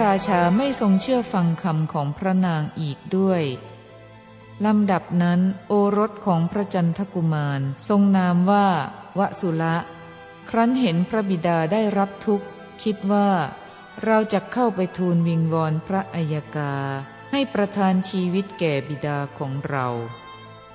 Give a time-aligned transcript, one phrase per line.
[0.00, 3.42] ระราชาไม่ทรงเชื่อฟังคำของพระนางอีกด้วย
[4.66, 8.66] ลำดับนั้นโอรสของพระจันทกุมารทรงนามว่า
[9.18, 9.76] วสุละ
[10.50, 12.46] ครั้นเห็นพระบิดาได้รับทุกข์
[12.82, 13.30] คิดว่า
[14.04, 16.74] เราจะเข้าไปทูลวิงวอนพระอัยกา
[17.30, 19.86] ให้ประทานชีวิตแก่บิดาของเรา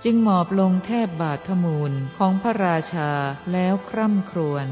[0.04, 3.10] จึงหมอบลงแทบบาทมูลของพระราชา
[3.52, 4.68] แล้วคร่ำครวญ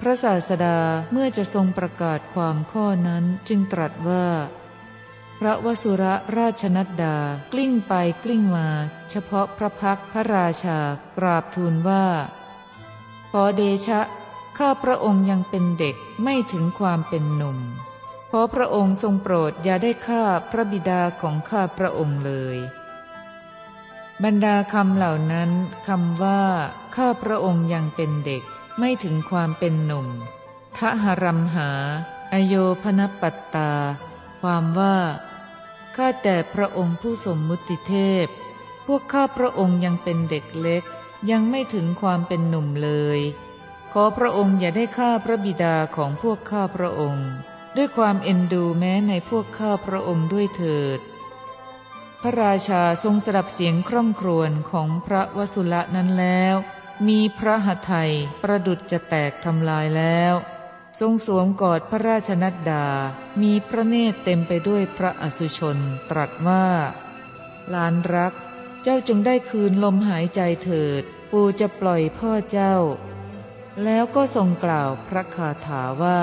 [0.00, 0.78] พระศาสดา
[1.12, 4.26] เมื่อจะทรงประกาศความข้อนั้นจึงตรัสว่า
[5.40, 7.16] พระวสุระราชนัดดา
[7.52, 7.92] กลิ้งไป
[8.24, 8.68] กลิ้งมา
[9.10, 10.78] เฉพาะพระพักพระราชา
[11.16, 12.04] กราบทูลว่า
[13.30, 14.00] ขอเดชะ
[14.58, 17.58] ข้าพระองค์ยังเป็นเด็กไม่ถึงความเป็นหนุ่ม
[18.30, 22.56] ขอพระองค์ทรงโปรดอย่าได้ฆ่าพระบิดาของข้าพระองค์เลย
[24.24, 25.50] บรรดาคำเหล่านั้น
[25.88, 26.42] คำว่า
[26.96, 28.42] ข้าพระองค์ยังเป็นเด็ก
[28.78, 30.08] ไม่ถึงความเป็นหนุ่ม
[30.78, 31.70] ทหรัมหา
[32.32, 33.72] อโยพนปัตตา
[34.40, 34.96] ความว่า
[35.96, 38.26] ข้าแต่พระองค์ผู้สมมุติเทพ
[38.86, 40.82] พวกข้าพระองค์ยังเป็นเด็กเล็ก
[41.30, 43.20] ยังไม่ถึงความเป็นหนุ่มเลย
[43.92, 47.28] ขอพระองค์อย่าได้ฆ่าพระบิดาของพวกข้าพระองค์
[47.76, 51.00] ด้วยความเอ็นดูแม้ในพวกข้าพระองค์ด้วยเถิด
[52.22, 56.56] พระราชาทรงสดับเสียงคร่ำครวญของพระวสุละนั้นแล้ว
[57.08, 60.34] มีพระหทัยประดุจจะแตกทำลายแล้ว
[61.00, 62.86] ทรงสวมกอดพระราชนัดดา
[63.42, 65.78] มีพระเนตรเต็มไปด้วยพระอสุชน
[66.10, 66.66] ตรัสว่า
[67.74, 68.32] ลานรัก
[68.82, 72.74] เจ้าจงได้คืนลมหายใจเถิด ปูจะปล่อยพ่อเจ้า
[73.84, 76.20] แล้วก็ทรงกล่าวพระคาถาว่า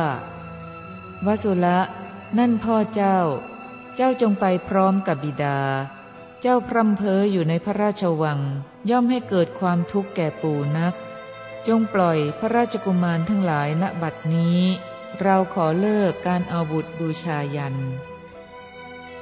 [1.25, 1.79] วสุละ
[2.37, 3.19] นั่นพ่อเจ้า
[3.95, 5.59] เจ้าจงไปพร้อมกับบิดา
[6.45, 8.39] เจ้าพรำเพออยู่ในพระราชวัง
[8.89, 10.93] ย่อมให้เกิดความทุกข์แก่ปู่นัก
[11.67, 14.59] จงปล่อยพระราชกุมารทั้งหลายณบัดนี้
[15.21, 17.75] เราขอเลิกการเอาบุตรบูชายัน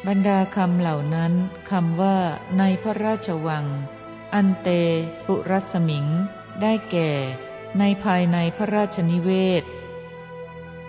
[0.08, 1.34] บรรดาคำเหล่านั้น
[1.72, 2.18] คำว่า
[2.58, 3.66] ในพระราชวัง
[4.34, 4.70] อันเต
[5.28, 6.06] ปุรัสมิง
[6.62, 7.12] ได้แก่
[7.80, 9.30] ในภายในพระราชนิเว
[9.62, 9.64] ศ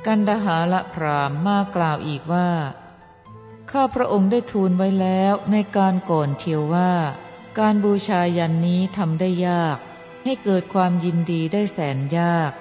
[0.06, 2.50] กันดหาละพรามมากล่าวอีกว่า
[3.70, 6.92] ข้าพระองค์ได้ทูลไว้แล้วในการก่อนเทียวว่า
[7.58, 9.78] การบูชายันนี้ทำได้ยาก
[10.24, 12.52] ให้เกิดความยินดีได้แสนยาก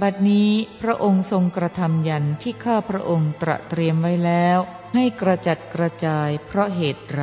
[0.00, 4.58] บัดนี้พระองค์ทรงกระทำยันที่ข้าพระองค์ตระเตรียมไว้แล้ว
[4.94, 7.22] ให้กระจัดกระจายเพราะเหตุไร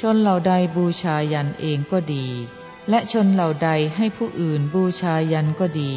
[0.00, 2.26] ชนเหล่าใดบูชายันเองก็ดี
[2.88, 5.94] และชนเหล่าใดให้ผู้อื่นบูชายันก็ดี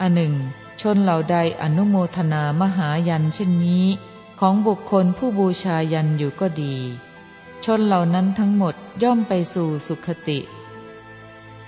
[0.00, 0.34] อันหนึ่ง
[0.80, 3.86] ชนเหล่าใดอนุโมทนามหายันเช่นนี้
[4.44, 6.76] ของบุคคลผู้บูชายันอยู่ก็ดี
[7.64, 10.38] ชนเหล่านั้นทั้งหมดย่อมไปสู่สุขติ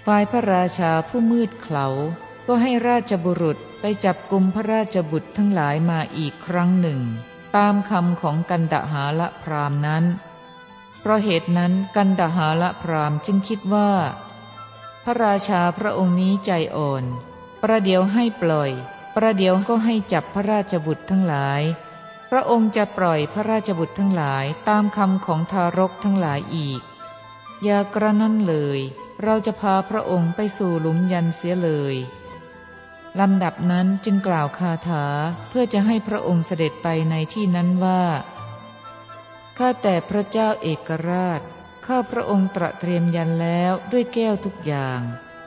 [0.05, 1.87] ฝ่ายพระราชาผู้มืดเขลา
[2.47, 7.00] ก็ให้ราชบุรุษไปจับกลุ่มพระราชบุตรทั้งหลายมาอีกครั้งหนึ่ง
[7.56, 10.04] ตามคำของกันดหาละพรามนั้น
[11.00, 13.91] เพราะเหตุนั้นกันดหาละพรามจึงคิดว่า
[15.04, 17.04] พระราชาพระองค์นี้ใจอ่อน
[17.62, 18.71] ประเดี๋ยวให้ปล่อย
[19.15, 21.62] ประเดี๋ยวก็ให้จับพระราชบุตรทั้งหลาย
[22.34, 26.82] พระองค์จะปล่อยพระราชบุตรทั้งหลายตามคำของทารกทั้งหลายอีก
[27.65, 28.78] อย่ากระนั้นเลย
[29.22, 31.97] เราจะพาพระองค์ไปสู่หลุมยันเสียเลย
[33.21, 35.04] ลำดับนั้นจึงกล่าวคาถา
[35.48, 38.03] เพื่อจะให้พระองค์เสด็จไปในที่นั้นว่า
[39.59, 41.41] ข้าแต่พระเจ้าเอกราช
[41.87, 45.00] ข้าพระองค์ตระเตรียมยันแล้วด้วยแก้วทุกอย่าง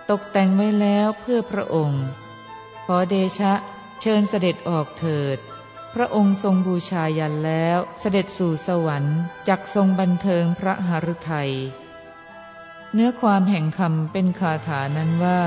[0.09, 2.03] ตกแต่งไว้แล้วเพื่อพระองค์
[2.85, 3.53] ขอเดชะ
[4.01, 5.40] เชิญเสด็จออกเถิด
[5.95, 11.51] พระองค์ทรงบูชายันแล้วเสด็จสู่สวรรค์จักทรงบันเทิงพระหฤทัย
[12.94, 15.41] เนื้อความแห่งคำเป็นคาถานั้นว่า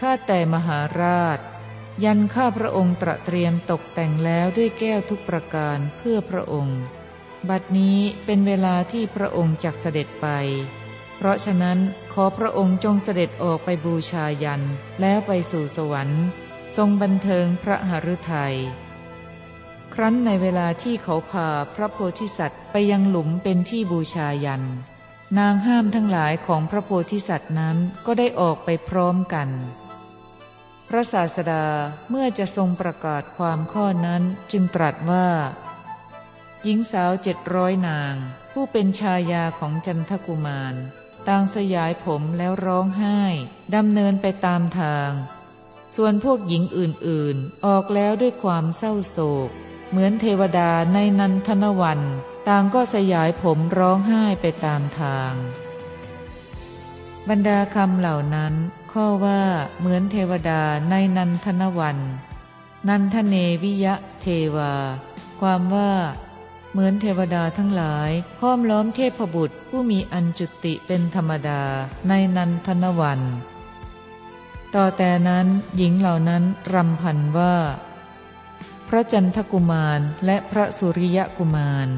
[0.00, 1.38] ข้าแต่มหาราช
[2.04, 6.80] ยันข้าพระองค์ตระเตรียมตกแต่งแล้วด้วยแก้วทุกประการเพื่อพระองค์
[7.48, 10.26] บัดนี้เป็นเวลาที่พระองค์จักเสด็จไป
[11.16, 11.78] เพราะฉะนั้น
[12.12, 14.62] ขอพระองค์จงเสด็จออกไปบูชายัน
[15.00, 16.24] แล้วไปสู่สวรรค์
[16.76, 18.56] ทรงบันเทิงพระหฤทัย
[19.94, 24.64] ครั้นในเวลาที่เขาพาพระโพธิสัตว์ไปยังหลุมเป็นที่บูชายัน
[25.38, 27.76] นางห้ามทั้งหลายของพระโพธิสัตว์นั้น
[28.06, 29.48] ก็ได้ออกไปพร้อมกัน
[30.88, 31.66] พระศาสดา
[32.08, 34.22] เมื่อจะทรงประกาศความข้อนั้น
[34.52, 35.28] จึงตรัสว่า
[36.62, 38.14] หญิงสาวเจ็ดร้อยนาง
[38.52, 40.74] ผู้เป็นชายาของจันทกุมาร
[41.28, 43.20] ต่างสยายผมแล้วร้องไห้
[43.74, 45.10] ดำเนินไปตามทาง
[45.96, 49.50] ส่วนพวกหญิงอื่นๆ ออกแล้วด้วยความเศร้าโศก
[49.90, 52.00] เหมือนเทวดาในนันทนวัน
[52.48, 55.32] ต่างก็สยายผมร้องไห้ไปตามทาง
[57.28, 58.54] บรรดาคำเหล่านั้น
[58.92, 59.42] ข้อว่า
[59.78, 61.98] เหมือนเทวดาในนันทนวัน
[62.88, 64.26] นันทเนวิยะเท
[64.56, 64.72] วา
[65.40, 65.92] ความว่า
[66.72, 68.10] เหมือนเทวดาทั้งหลาย
[68.40, 71.62] ห้อมล้อมเทพบุตรผู้มีอันจุติเป็นธรรมดา
[72.08, 73.20] ในนันทนวัน
[74.74, 75.46] ต่อแต่นั้น
[75.76, 76.42] หญิงเหล่านั้น
[76.74, 77.54] รำพันว่า
[78.92, 81.88] พระจันทกุมารและพระสุริยกุมาร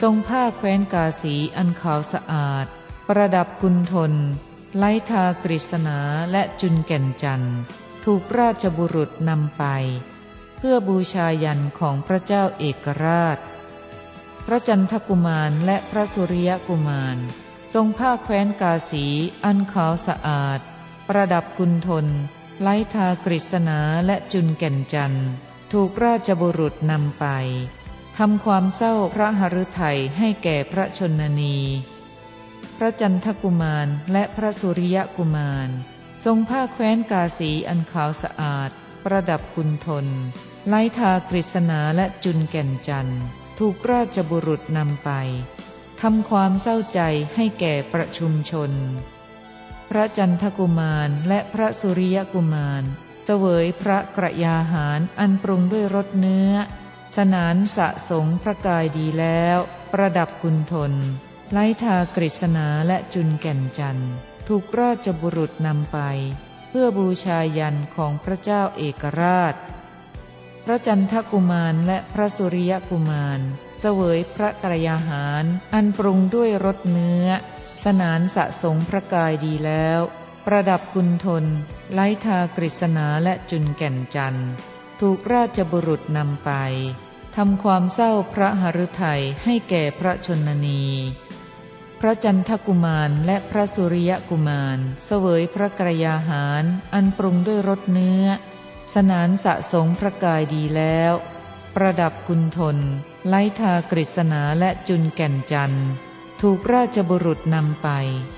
[0.00, 2.66] ทรงผ้าแคว้นกาสีอันขาวสะอาด
[3.08, 4.12] ประดับกุณฑล
[4.76, 5.98] ไล้ทากฤษณา
[6.32, 7.56] และจุนแก่นจันทร์
[8.04, 9.64] ถูกราชบุรุษนำไป
[10.56, 13.38] เพื่อบูชายันของพระเจ้าเอกราช
[14.46, 17.16] พระจันทกุมารและพระสุริยกุมาร
[17.74, 19.04] ทรงผ้าแคว้นกาสี
[19.44, 20.60] อันขาวสะอาด
[21.08, 22.06] ประดับกุณฑล
[22.62, 25.28] ไล้ทากฤษณาและจุนแก่นจันทร์
[25.78, 27.26] ถูกราชบุรุษนำไป
[28.18, 31.58] ทำความเศร้าพระหฤทัยให้แก่พระชนนี
[32.76, 35.68] พระจันทกุมารและพระสุริยกุมาร
[36.24, 38.70] ทรงผ้าแคว้นกาสีอันขาวสะอาด
[39.04, 40.06] ประดับกุณฑล
[40.68, 43.22] ไล้ทากฤษณาและจุนแก่นจันทร์
[43.58, 45.10] ถูกราชบุรุษนำไป
[46.00, 47.00] ทำความเศร้าใจ
[47.34, 48.72] ให้แก่ประชุมชน
[49.88, 52.84] พระจันทกุมารและพระสุริยกุมาร
[53.24, 56.52] เจวยพระกระยาหารอันปรุงด้วยรสเนื้อ
[57.16, 59.58] สนานสะสงพระกายดีแล้ว
[59.92, 60.92] ประดับกุณฑล
[61.52, 64.12] ไลทากฤษณาและจุนแก่นจันทร์
[64.48, 65.98] ถูกราชบุรุษนำไป
[66.68, 69.54] เพื่อบูชายันของพระเจ้าเอกราช
[70.64, 73.40] พระจันทกุมารและพระสุริยกุมาร
[73.80, 75.44] เสวยพระกรยาหาร
[75.74, 77.26] อันปรุงด้วยรสเนื้อ
[77.84, 80.00] สนานสะสมพระกายดีแล้ว
[80.46, 81.44] ประดับกุณฑล
[81.92, 84.50] ไลทากฤษณาและจุนแก่นจันทร์
[85.00, 86.50] ถูกราชบุรุษนำไป
[87.36, 90.84] ทำความเศร้าพระหฤทัยให้แก่พระชนนี
[92.00, 96.64] พระจันทกุมารและพระสุริยกุมาร เสวยพระกรยาหาร
[96.94, 98.24] อันปรุงด้วยรสเนื้อ
[98.94, 101.12] สนานสะสงพระกายดีแล้ว
[101.74, 102.76] ประดับกุณฑล
[103.28, 105.88] ไลทากฤษณาและจุนแก่นจันทร์
[106.40, 107.88] ถูกราชบุรุษนำไป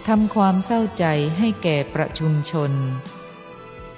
[0.09, 1.05] ทำความเศร้าใจ
[1.39, 2.73] ให้แก่ประชุมชน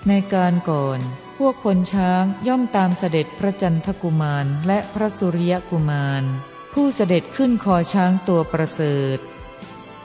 [0.08, 1.00] ในการก่อน
[1.38, 6.22] พวกคนช้างย่อมตามเสด็จพระจันทกุมารและพระสุริยกุมาร
[6.74, 9.18] ผู้เสด็จขึ้นคอช้างตัวประเสริฐ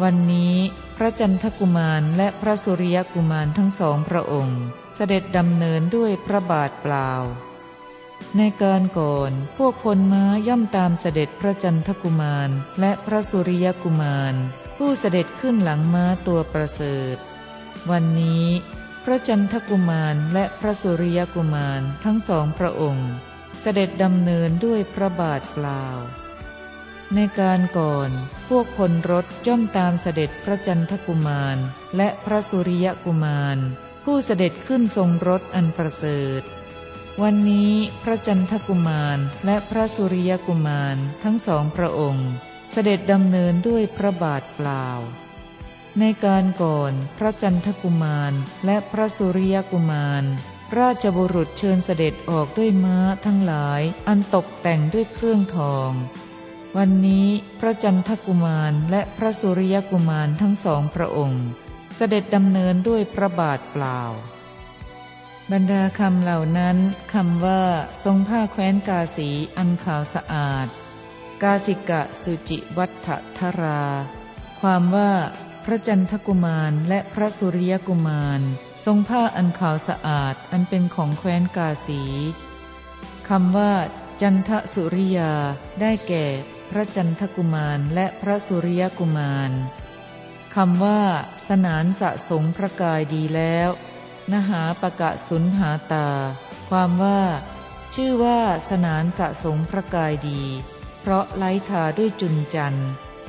[0.01, 0.55] วันนี้
[0.97, 4.61] พระจันทกุมารและพระสุริยกุมารทั้งสองพระองค์
[4.95, 7.11] เสด็จดำเนินด้วยพระบาทเปล่า
[8.37, 12.49] ในการก่อนพวกพลม้าย่อมตามเสด็จพระจันทกุมาร
[12.79, 14.33] และพระสุริยกุมาร
[14.77, 17.15] ผู้เสด็จขึ้นหลังม้าตัวประเสริฐ
[17.91, 18.45] วันนี้
[19.05, 23.11] พระจันทกุมารและพระสุริยกุมารทั้งสองพระองค์
[23.61, 25.85] เสด็จดำเนินด้วยพระบาทเปล่า
[27.15, 28.09] ในการก่อน
[28.49, 31.57] พวกคนรถย่อมตามเสด็จพระจันทกุมาร
[31.97, 33.57] และพระสุริยกุมาร
[34.03, 36.41] ผู้เสด็จขึ้นทรงรถอันประเสริฐ
[37.21, 37.71] วันนี้
[38.03, 42.29] พระจันทกุมารและพระสุริยกุมารทั้งสองพระองค์
[42.71, 44.87] เสด็จดำเนินด้วยพระบาทเปล่า
[45.99, 48.33] ในการก่อนพระจันทกุมาร
[48.65, 50.23] และพระสุริยกุมาร
[50.79, 55.91] ราชบุรุษเชิญเสด็จออกด้วยม้าทั้งหลายอันตกแต่งด้วยเครื่องทอง
[56.77, 57.27] วันนี้
[57.59, 61.45] พระจันทกุมารและพระสุริยกุมารทั้งสองพระองค์
[61.95, 64.01] เสด็จดำเนินด้วยพระบาทเปล่า
[65.51, 66.77] บรรดาคำเหล่านั้น
[67.13, 67.63] คำว่า
[68.03, 70.67] ทรงผ้าแคว้นกาสีอันขาวสะอาด
[71.43, 72.91] กาสิกะสุจิวัฏ
[73.37, 73.83] ทรา
[74.61, 75.11] ความว่า
[75.65, 78.41] พระจันทกุมารและพระสุริยกุมาร
[78.85, 82.01] ทรงผ้าอันขาวสะอาดอันเป็นของแคว้นกาสี
[83.29, 83.73] คำว่า
[84.21, 85.33] จันทสุริยา
[85.81, 86.25] ได้แก่
[86.69, 89.51] พระจันทกุมารและพระสุริยกุมาร
[90.55, 91.01] คำว่า
[91.47, 93.69] สนานสะสงพระกายดีแล้ว
[94.31, 96.09] นหาปะกะสุนหาตา
[96.69, 97.21] ความว่า
[97.95, 98.39] ชื่อว่า
[98.69, 100.41] สนานสะสงพระกายดี
[101.01, 102.75] เพราะไล้ทาด้วยจุนจัน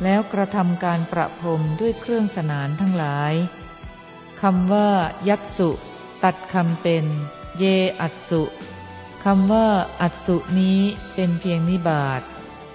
[0.02, 3.34] แล้วกระทำการประพรมด้วยเครื่องสนานทั้งหลาย
[4.42, 4.90] คำว่า
[5.28, 5.70] ยัตสุ
[6.24, 7.04] ตัดคำเป็น
[7.58, 7.64] เย
[8.00, 8.42] อัตสุ
[9.24, 9.68] คำว่า
[10.02, 10.80] อัตสุนี้
[11.14, 12.22] เป็นเพียงนิบาต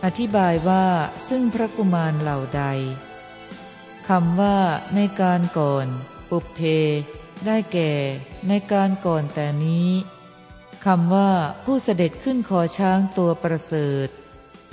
[0.04, 0.86] อธิบายว่า
[1.28, 2.64] ซึ่งพระกุมารเหล่าใด
[4.10, 4.58] คำว่า
[4.96, 5.88] ในการก่อน
[6.30, 6.60] ปุเพ
[7.46, 7.92] ได้แก่
[8.48, 9.90] ในการก่อนแต่นี้
[10.86, 11.32] คำว่า
[11.64, 14.08] ผู้เสด็จขึ้นคอช้างตัวประเสริฐ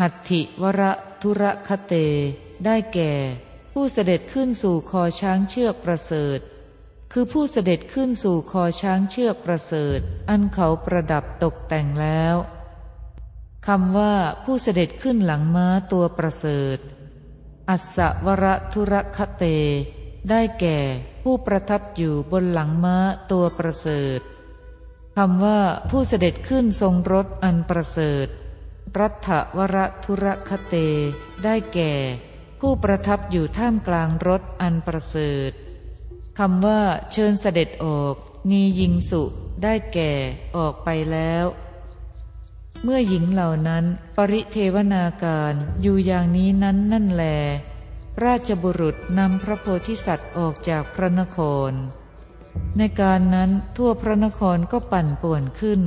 [0.01, 0.93] หัตถิวระ
[1.29, 1.95] ทุระคเต
[2.67, 3.13] ได้แก่
[3.73, 6.39] ผู้เสด็จขึ้นสู่คอช้างเชือกประเสริฐ
[7.13, 12.37] คือผู้เสด็จขึ้นสู่คอช้างเชือกประเสริฐ อันเขาประดับตกแต่งแล้ว
[13.67, 14.15] คำว่า
[14.45, 16.79] ผู้เสด็จขึ้นหลังม้าตัวประเสริฐ
[17.71, 19.45] อัศวรทุระคเต
[20.31, 20.79] ได้แก่
[21.23, 22.97] ผู้ประทับอยู่บนหลังม้า
[23.31, 24.21] ตัวประเสริฐ
[25.17, 28.29] คำว่าผู้เสด็จขึ้นทรงรถอันประเสริฐ
[29.01, 30.75] รัฐวรทุรคเต
[31.45, 31.93] ได้แก่
[32.61, 35.51] ผู้ประทับอยู่ท่ามกลางรถอันประเสริฐ
[36.39, 36.81] คำว่า
[37.13, 38.15] เชิญเสด็จออก
[38.51, 39.23] นียิงสุ
[39.63, 40.13] ได้แก่
[40.57, 41.45] ออกไปแล้ว
[42.83, 43.85] เมื่อหญิงเหล่านั้น
[44.17, 47.25] ปริเทวนาการอยู่อย่างนี้นั้นนั่นแล
[48.25, 51.39] ราชบุรุษนำพระโพธิสัตว์ออกจากพระนค
[51.71, 51.73] ร
[52.79, 55.83] ในการนั้นทั่วพระนครก็ปั่นป่วนขึ้น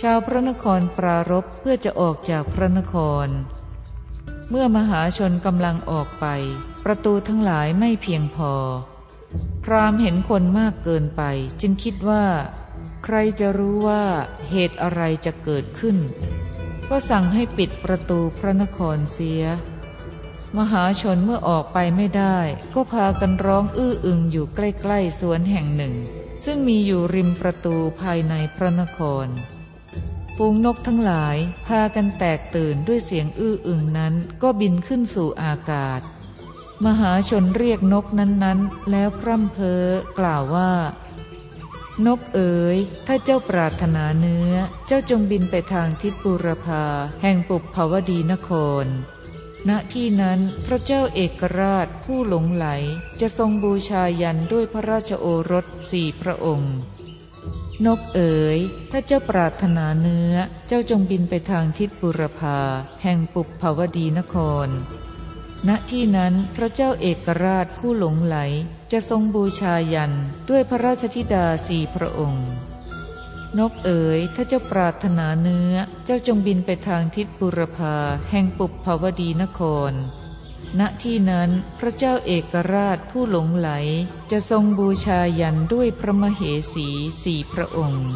[0.00, 2.94] ชาวพระนครปรารบเพื่อจะออกจากพระนค
[3.26, 3.28] ร
[4.50, 6.26] เมื่อมหาชนกำลังออกไป
[6.84, 8.52] ประตูทั้งหลายไม่เพียงพอ
[9.64, 11.22] พรามเห็นคนมากเกินไป
[11.60, 12.24] จึงคิดว่า
[13.04, 14.04] ใครจะรู้ว่า
[14.50, 15.96] เหตุอะไรจะเกิดขึ้น
[16.88, 19.44] ก็สั่งให้ปิดประตูพระนครเสีย
[20.58, 22.38] มหาชนเมื่อออกไปไม่ได้
[22.74, 25.94] ก็พากันร้องอื้ออึงอยู่ใกล้ๆสวนแห่งหนึ่ง
[26.44, 29.28] ซึ่งมีอยู่ริมประตูภายในพระนคร
[30.42, 36.00] ฟูงนกทั้งหลายพากันแตกตื่นด้วยเสียงอื้ออึงนั้นก็บินขึ้นสู่อากาศ
[36.84, 39.84] มหาชนเรียกนกนั้นๆ แล้วพร่ำเพ้อ
[40.18, 40.72] กล่าวว่า
[42.06, 44.52] นกเอ๋ย ถ้าเจ้าปรารถนาเนื้อ
[44.86, 46.84] เจ้าจงบินไปทางทิศปุรพา
[47.22, 48.50] แห่งปุบภาวดีนค
[48.84, 48.86] ร
[49.68, 52.66] ณที่นั้นพระเจ้าเอกราชผู้หลงไหล
[53.20, 56.76] จะทรงบูชายันด้วยพระราชโอรสสี่พระองค์
[57.86, 58.58] นกเอ๋ย
[58.90, 60.34] ถ้าเจ้าปรารถนาเนื้อ
[60.66, 62.58] เจ้าจงบินไปทางทิศปุรพา
[63.02, 64.68] แห่งปุบภาวดีนคร
[65.68, 68.36] ณ ที่นั้นพระเจ้าเอกราชผู้หลงไหล
[68.92, 70.12] จะทรงบูชายัน
[70.48, 72.48] ด้วยพระราชธิดาสี่พระองค์
[73.58, 77.96] นกเอ๋ย ถ้าเจ้าปรารถนาเนื้อ เจ้าจงบินไปทางทิศบุรพา
[78.30, 79.60] แห่งปุบภาวดีนค
[79.90, 79.92] ร
[80.78, 83.70] ณที่นั้นพระเจ้าเอกราชผู้หลงไหล
[84.30, 86.42] จะทรงบูชายันด้วยพระมเห
[86.74, 86.88] สี
[87.22, 88.10] สี่พระองค์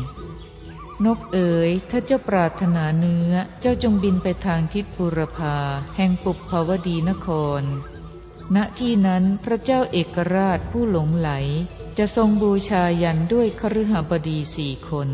[1.04, 5.56] นกเอ๋ยถ้าเจ้าปรารถนาเนื้อเจ้าจงบินไปทางทิศบุรพา
[5.96, 7.28] แห่งปุบภาวดีนค
[7.60, 7.62] ร
[8.54, 11.30] ณที่นั้นพระเจ้าเอกราชผู้หลงไหล
[11.98, 15.10] จะทรงบูชายันด้วยคฤหบดีสี่คน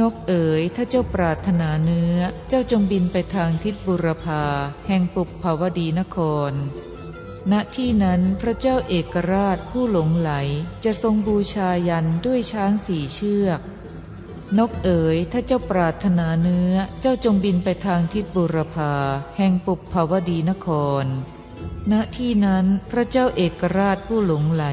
[0.00, 2.18] นกเอ๋ยถ้าเจ้าปรารถนาเนื้อ
[2.48, 4.44] เจ้าจงบินไปทางทิศบุรพา
[4.88, 6.18] แห่งปุบภาวดีนค
[6.50, 6.52] ร
[7.52, 10.32] ณที่นั้นพระเจ้าเอกราชผู้หลงไหล
[10.84, 13.60] จะทรงบูชายันด้วยช้างสี่เชือก
[14.58, 18.92] นกเอ๋ยถ้าเจ้าปรารถนาเนื้อ เจ้าจงบินไปทางทิศบุรพา
[19.36, 20.68] แห่งปุบภาวดีนค
[21.02, 21.06] ร
[21.92, 24.64] ณที่นั้นพระเจ้าเอกราชผู้หลงไหล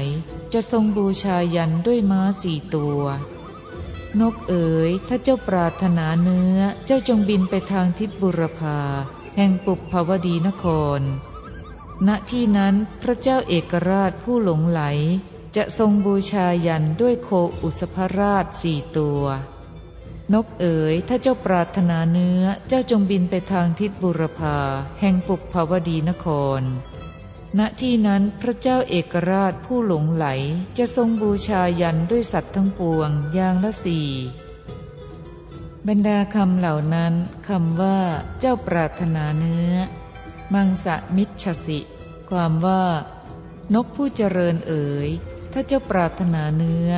[0.52, 3.02] จะทรงบูชายันด้วยม้าสี่ตัว
[4.20, 8.78] นกเอ๋ย ถ้าเจ้าปรารถนาเนื้อ เจ้าจงบินไปทางทิศบุรพา
[9.36, 10.64] แห่งปุบภาวดีนค
[10.98, 11.00] ร
[12.06, 14.82] ณที่นั้นพระเจ้าเอกราชผู้หลงไหล
[15.56, 17.30] จะทรงบูชายันด้วยโค
[17.62, 19.24] อุสภราชสี่ตัว
[20.32, 24.58] นกเอ๋ย ถ้าเจ้าปรารถนาเนื้อ เจ้าจงบินไปทางทิศบุรพา
[25.00, 26.26] แห่งปุบภาวดีนค
[26.60, 26.62] ร
[27.58, 30.26] ณที่นั้นพระเจ้าเอกราชผู้หลงไหล
[30.78, 34.10] จะทรงบูชายันด้วยสัตว์ทั้งปวงอย่างละสี่
[35.88, 37.14] บรรดาคำเหล่านั้น
[37.48, 37.98] คำว่า
[38.38, 39.74] เจ้าปรารถนาเนื้อ
[40.54, 41.78] มังสะมิชสิ
[42.30, 42.84] ความว่า
[43.74, 45.08] นกผู้เจริญเอ๋ย
[45.52, 46.92] ถ้าเจ้าปรารถนาเนื้อ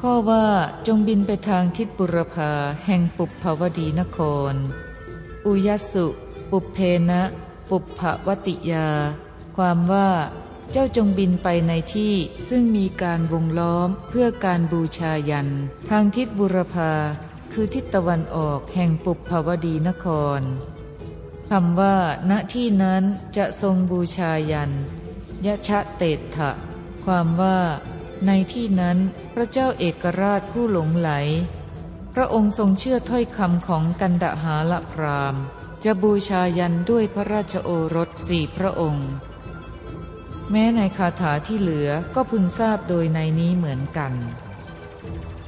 [0.00, 0.46] ข้อว่า
[0.86, 2.52] จงบินไปทางทิศบุรพา
[2.86, 4.18] แห่งปุบภวดีนค
[4.52, 4.54] ร
[5.46, 6.06] อุยสุ
[6.50, 6.78] ปุเพ
[7.10, 7.22] นะ
[7.70, 8.88] ปุบภวติยา
[9.56, 10.10] ความว่า
[10.72, 12.14] เจ้าจงบินไปในที่
[12.48, 15.48] ซึ่งมีการวงล้อมเพื่อการบูชายัน
[15.88, 16.92] ทางทิศบุรพา
[17.52, 20.06] คือทิศตะวันออกแห่งปุบภาวดีนค
[20.38, 20.42] ร
[21.50, 21.96] คำว่า
[22.30, 23.02] ณที่นั้น
[23.36, 24.72] จะทรงบูชายัน
[25.46, 26.02] ยะชะเต
[26.36, 26.50] ถะ
[27.04, 27.58] ความว่า
[28.26, 28.98] ในที่นั้น
[29.34, 31.10] พระเจ้าเอกราชผู้หลงไหล
[32.14, 35.36] พระองค์ทรงเชื่อถ้อยคำของกันดหาละพราม
[35.84, 39.08] จะบูชายันด้วยพระราชโอรสสี่พระองค์
[40.50, 44.12] แม้ในคาถาที่เหลือก็พึงทราบโดยในนี้เหมือนกัน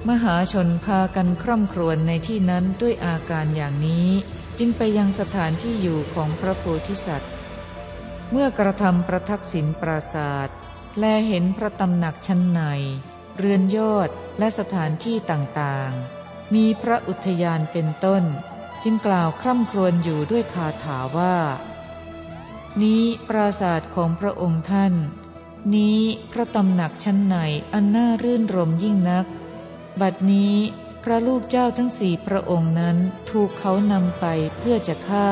[0.08, 4.08] มหาชนพากันคร่ำครวญในที่นั้นด้วยอาการอย่างนี้
[4.58, 7.32] จึงไปยังสถานที่อยู่ของพระโพธิสัตว์
[8.30, 10.56] เมื่อกระทำประทักษิณปราศาสตร์
[10.98, 12.60] แลเห็นพระตำหนักชั้นใน
[13.36, 18.24] เรือนยอดและสถานที่ต่างๆ มีพระอุทยานเป็นต้น
[18.82, 21.36] จึงกล่าวคร่ำครวญอยู่ด้วยคาถาว่า
[22.82, 24.94] นี้ปราศาสตร์ของพระองค์ท่าน
[25.74, 26.00] นี้
[26.32, 27.36] พระตำหนักชั้นใน
[27.72, 29.26] อันน่ารื่นรมยิ่งนัก
[30.00, 30.54] บัดนี้
[31.04, 32.96] พระลูกเจ้าทั้งสี่พระองค์นั้น
[33.30, 34.24] ถูกเขานำไป
[34.58, 35.30] เพื่อจะฆ่า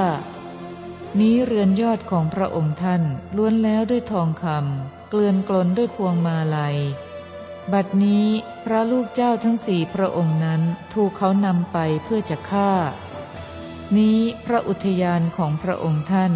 [1.20, 3.02] นี้เรือนยอดของพระองค์ท่าน
[3.36, 6.76] ล้วนแล้วด้วยทองคำเกลื่อนกลนด้วยพวงมาลัย
[7.72, 8.26] บัดนี้
[8.64, 10.62] พระลูกเจ้าทั้งสี่พระองค์นั้น
[10.94, 12.70] ถูกเขานำไปเพื่อจะฆ่า
[13.96, 16.32] นี้พระอุทยานของพระองค์ท่าน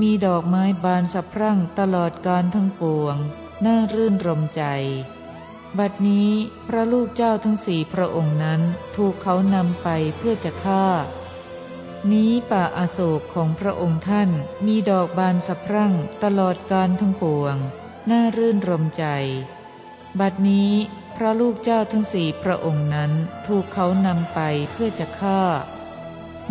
[0.00, 3.16] มีดอกไม้บานสะพรั่งตลอดการทั้งปวง
[3.64, 4.62] น่ารื่นรมใจ
[5.78, 6.30] บัดนี้
[6.68, 8.60] พระลูกเจ้าทั้งสี่พระองค์นั้น
[8.96, 10.86] ถูกเขานำไปเพื่อจะฆ่า
[12.12, 14.30] นี้ป่าอาโศกของพระองค์ท่าน
[14.66, 17.56] มีดอกบานสะพรั่งตลอดการทั้งปวง
[18.10, 19.04] น่ารื่นรมใจ
[20.20, 20.72] บัดนี้
[21.16, 23.12] พระลูกเจ้าทั้งสี่พระองค์นั้น
[23.46, 24.40] ถูกเขานำไป
[24.72, 25.42] เพื่อจะฆ่า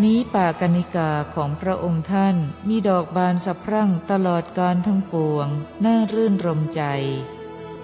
[0.04, 2.36] นี้ป่ากนิกาของพระองค์ท่าน
[2.68, 5.48] มีดอกบานสะพรั่งตลอดการทั้งปวง
[5.86, 6.84] น่ารื่นรมใจ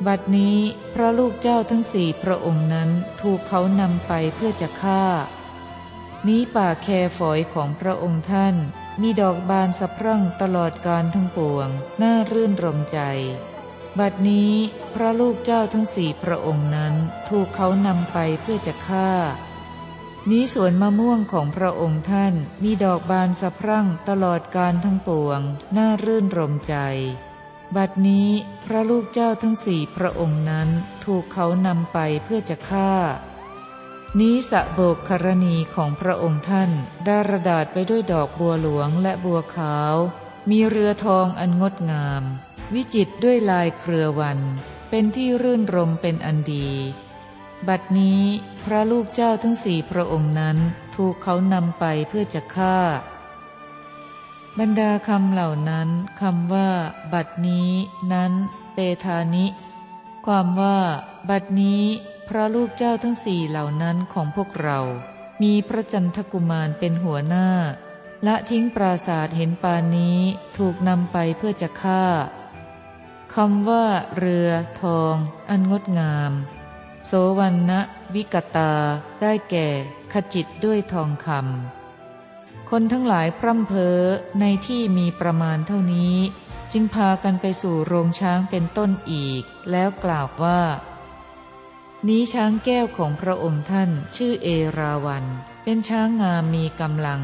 [0.06, 0.58] บัดนี้
[0.94, 2.90] พระลูกเจ้าทั้งสี่พระองค์นั้น
[3.22, 5.04] ถูกเขานำไปเพื่อจะฆ่า
[6.28, 8.56] นี้ป่าแคฝอยของพระองค์ท่าน
[9.02, 11.68] มีดอกบานสะพรั่งตลอดการทั้งปวง
[12.02, 13.00] น่ารื่นรมใจ
[14.00, 14.52] บัดนี้
[14.94, 16.94] พระลูกเจ้าทั้งสี่พระองค์นั้น
[17.30, 19.12] ถูกเขานำไปเพื่อจะฆ่า
[20.32, 25.40] นี้สวนมะม่วงของพระองค์ท่านมีดอกบานสะพรั่งตลอดการทั้งปวง
[25.78, 26.76] น่ารื่นรมใจ
[27.76, 28.30] บัดนี้
[28.66, 30.70] พระลูกเจ้าทั้งสี่พระองค์นั้น
[31.06, 32.94] ถูกเขานำไปเพื่อจะฆ่า
[34.20, 36.70] นี้สะโบกครณีของพระองค์ท่าน
[37.06, 39.96] ไดาระดาษไปด้วยดอกบัวหลวงและบัวขาว
[40.50, 42.24] มีเรือทองอันงดงาม
[42.74, 44.40] วิจิตด้วยลายเครือวัน
[44.90, 46.70] เป็นที่รื่นรมเป็นอันดี
[47.70, 48.22] บัดนี้
[48.66, 50.58] พระลูกเจ้าทั้งสี่พระองค์นั้น
[50.96, 52.78] ถูกเขานำไปเพื่อจะฆ่า
[54.60, 55.90] บรรดาคำเหล่านั้น
[56.22, 56.70] คำว่า
[57.14, 57.70] บัดนี้
[58.14, 58.32] นั้น
[58.74, 59.46] เตธานิ
[60.26, 60.78] ความว่า
[61.30, 61.84] บัดนี้
[62.28, 64.80] พระลูกเจ้าทั้งสี่เหล่านั้นของพวกเรา
[65.42, 67.50] มีพระจันทกุมารเป็นหัวหน้า
[68.26, 70.20] ละทิ้งปราศาสตเห็นปานนี้
[70.58, 72.04] ถูกนำไปเพื่อจะฆ่า
[73.36, 73.86] คำว่า
[74.18, 74.50] เรือ
[74.82, 75.16] ทอง
[75.50, 76.32] อันงดงาม
[77.40, 77.82] วันนะ
[78.16, 78.74] วิกตา
[79.22, 79.68] ได้แก่
[80.14, 84.00] ขจิตด้วยทองคำคนทั้งหลายพร่ำเพ้อ
[84.40, 86.16] ในที่มีประมาณเท่านี้
[86.72, 90.62] จึงพากันไปสู่โรงช้างเป็นต้นอีก แล้วกล่าวว่า
[92.08, 94.48] นี้ช้างแก้วของพระองค์ท่านชื่อเอ
[94.78, 95.26] ราวัน
[95.64, 97.22] เป็นช้างงามมีกำลัง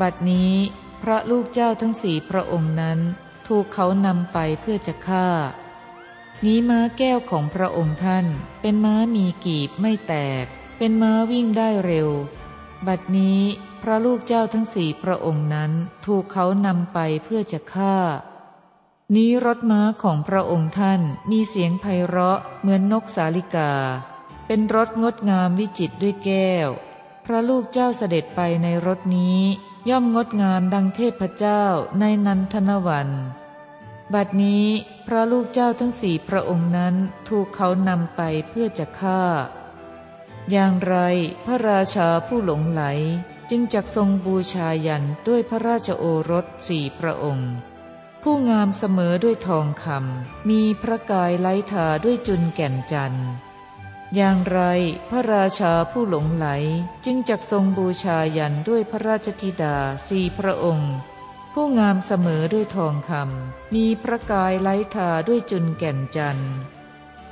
[0.00, 0.54] บัดนี้
[1.02, 2.98] พระลูกเจ้าทั้งสี่พระองค์นั้น
[3.46, 5.26] ถูกเขานำไปเพื่อจะฆ่า
[6.46, 8.26] นี้ม้าแก้วของพระองค์ท่าน
[8.60, 10.44] เป็นม้ามีกีบไม่แตก
[10.78, 12.10] เป็นม้าวิ่งได้เร็ว
[12.86, 13.40] บัดนี้
[13.82, 15.72] พระลูกเจ้าทั้งสี่พระองค์นั้น
[16.06, 17.96] ถูกเขานำไปเพื่อจะฆ่า
[19.14, 21.00] นี้รถม้าของพระองค์ท่าน
[21.30, 23.72] มีเสียงไพเราะเหมือนนกสาลิกา
[24.46, 26.68] เป็นรถงดงามวิจิตด้วยแก้ว
[27.24, 29.40] พระลูกเจ้าเสด็จไปในรถนี้
[29.88, 31.62] ย่อมงดงามดังเทพเจ้า
[31.98, 33.10] ในนันทนวัน
[34.14, 34.66] บัดนี้
[35.06, 36.94] พระลูกเจ้าทั้งสี่พระองค์นั้น
[37.28, 39.22] ถูกเขานำไปเพื่อจะฆ่า
[40.50, 40.96] อย่างไร
[41.44, 42.82] พระราชาผู้หลงไหล
[43.50, 47.52] จึงจักทรงบูชายันด้วยพระราชโอรสสี่พระองค์
[48.22, 53.28] ผู้งามเสมอด้วยทองคำมีพระกายไล้ทาด้วยจุนแก่นจันทร์
[54.14, 54.60] อย่างไร
[55.10, 56.46] พระราชาผู้หลงไหล
[57.04, 59.76] จึงจักทรงบูชายันด้วยพระราชธิดา
[60.08, 60.92] สี่พระองค์
[61.56, 66.52] ผู้งามเสมอด้วยทองคำมีพระกายไล้ทาด้วยจุนแก่นจันทร์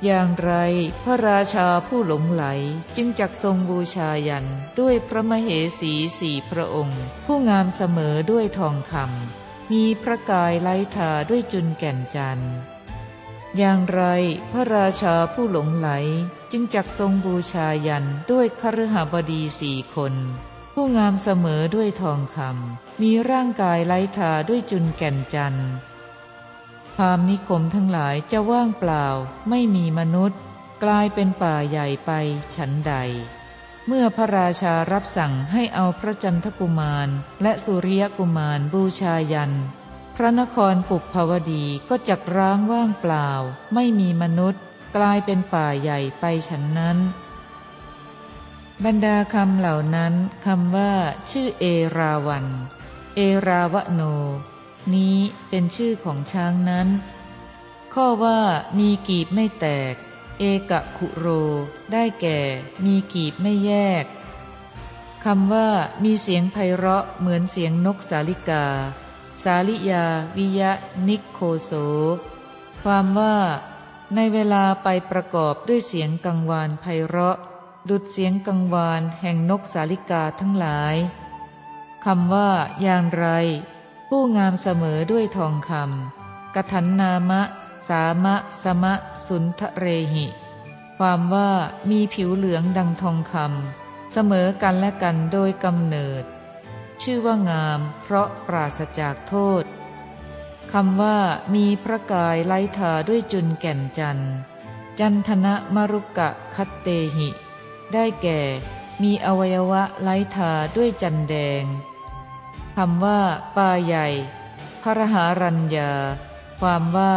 [0.03, 0.53] อย่างไร
[1.03, 2.45] พระราชาผู้หลงไหล
[2.95, 4.47] จึงจักทรงบูชายัน
[4.79, 12.53] ด้วยพระมเหสีสี่พระองค์ ผู้งามเสมอด้วยทองคำมีพระกายไล้ทาด้วยจุนแก่นจันทร์
[13.57, 14.01] อย่างไร
[14.51, 15.89] พระราชาผู้หลงไหล
[16.51, 20.13] จึงจักทรงบูชายันด้วยครหบดีสี่คน
[20.83, 25.69] ผู้งามเสมอด้วยทองคำมีร่างกายไร้ทาด้วยจุนแก่นจันทร์
[26.95, 29.05] พามนิคมทั้งหลายจะว่างเปล่า
[29.49, 30.39] ไม่มีมนุษย์
[30.83, 32.11] กลายเป็นป่าใหญ่ไป
[32.55, 32.93] ฉันใด
[33.87, 37.09] เมื่อพระราชารับสั่งให้เอาพระจันทกุมาร
[37.41, 39.53] และสุริยกุมารบูชายัน
[40.15, 43.29] พระนครปุบภาวดีก็จักร้างว่างเปล่า
[43.73, 44.61] ไม่มีมนุษย์
[44.95, 46.99] กลายเป็นป่าใหญ่ไปฉันนั้น
[48.85, 50.13] บรรดาคำเหล่านั้น
[50.45, 50.93] คำว่า
[51.31, 51.65] ชื่อเอ
[51.97, 52.45] ราวัน
[53.15, 54.01] เอราวโน
[54.93, 55.17] นี้
[55.49, 56.87] เป็นชื่อของช้างนั้น
[57.93, 58.39] ข้อว่า
[58.77, 59.93] มีกีบไม่แตก
[60.39, 61.25] เอกะคุโร
[61.91, 62.39] ได้แก่
[62.85, 63.71] มีกีบไม่แย
[64.03, 64.05] ก
[65.25, 65.69] คำว่า
[66.03, 68.65] มีเสียงไพเราะเหมือนเสียงนกสาลิกา
[69.43, 70.05] สาลิยา
[70.37, 70.71] วิยะ
[71.07, 71.71] นิโคโส
[72.83, 73.37] ความว่า
[74.15, 77.37] ในเวลาไปประกอบด้วยเสียงกังวานไพเราะ
[77.89, 80.95] ดุดเสียงกังวานแห่งนกสาลิกาทั้งหลาย
[82.05, 82.49] คำว่า
[82.81, 83.27] อย่างไร
[84.09, 87.41] ผู้งามเสมอด้วยทองคำกถันนามะ
[87.87, 88.93] สามะ สมะ
[89.27, 90.25] สุนทะเรหิ
[90.97, 91.51] ความว่า
[91.89, 96.23] มีผิวเหลืองดังทองคำเสมอกันและกันโดยกำเนิด
[97.01, 99.63] ชื่อว่างามเพราะปราศจากโทษ
[100.71, 101.17] คำว่า
[101.53, 104.19] มีพระกายไล้ทาด้วยจุนแก่นจัน
[104.99, 107.29] จันทนะมรุกะคัตเตหิ
[107.93, 108.41] ได้แก่
[109.01, 111.63] มีอวัยวะไล้ทาด้วยจันแดง
[112.77, 113.19] คำว่า
[113.57, 114.07] ป่าใหญ่
[114.81, 115.91] พระหารัญญา
[116.59, 117.15] ความว่า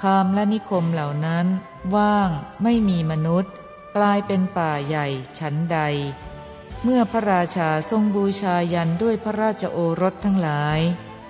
[0.00, 1.46] คามและนิคมเหล่านั้น
[1.96, 2.30] ว่าง
[2.62, 3.52] ไม่มีมนุษย์
[3.96, 5.06] กลายเป็นป่าใหญ่
[5.38, 5.78] ชั้นใด
[6.82, 10.80] เมื่อพระราชาทรงบูชายันด้วยพระราชโอรสทั้งหลาย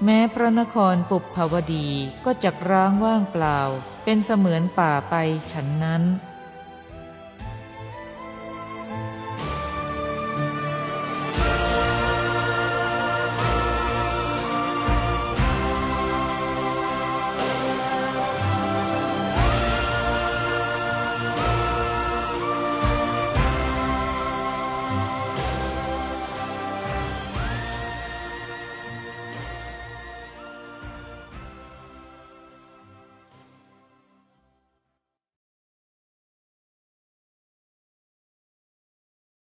[0.04, 1.88] แม้พระนครปุบภาวดี
[2.24, 3.58] ก็จักร้างว่างเปล่า
[4.04, 5.14] เป็นเสมือนป่าไป
[5.52, 6.02] ฉันนั้น